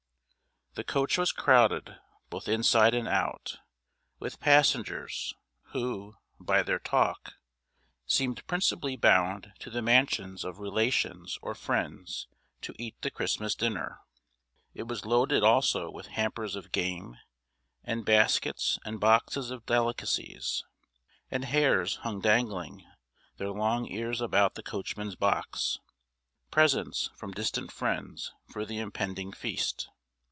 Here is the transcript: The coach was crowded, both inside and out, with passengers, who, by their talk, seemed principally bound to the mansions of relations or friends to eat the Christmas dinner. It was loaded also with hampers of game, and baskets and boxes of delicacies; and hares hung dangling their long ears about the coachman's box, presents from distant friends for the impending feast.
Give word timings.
The 0.73 0.85
coach 0.85 1.17
was 1.17 1.33
crowded, 1.33 1.97
both 2.29 2.47
inside 2.47 2.93
and 2.93 3.05
out, 3.05 3.57
with 4.19 4.39
passengers, 4.39 5.33
who, 5.73 6.15
by 6.39 6.63
their 6.63 6.79
talk, 6.79 7.33
seemed 8.05 8.47
principally 8.47 8.95
bound 8.95 9.51
to 9.59 9.69
the 9.69 9.81
mansions 9.81 10.45
of 10.45 10.59
relations 10.59 11.37
or 11.41 11.53
friends 11.55 12.29
to 12.61 12.73
eat 12.79 12.95
the 13.01 13.11
Christmas 13.11 13.53
dinner. 13.53 13.99
It 14.73 14.87
was 14.87 15.05
loaded 15.05 15.43
also 15.43 15.91
with 15.91 16.07
hampers 16.07 16.55
of 16.55 16.71
game, 16.71 17.17
and 17.83 18.05
baskets 18.05 18.79
and 18.85 18.97
boxes 18.97 19.51
of 19.51 19.65
delicacies; 19.65 20.63
and 21.29 21.43
hares 21.43 21.97
hung 21.97 22.21
dangling 22.21 22.87
their 23.35 23.51
long 23.51 23.87
ears 23.91 24.21
about 24.21 24.55
the 24.55 24.63
coachman's 24.63 25.17
box, 25.17 25.79
presents 26.49 27.09
from 27.17 27.33
distant 27.33 27.73
friends 27.73 28.31
for 28.49 28.63
the 28.65 28.77
impending 28.79 29.33
feast. 29.33 29.89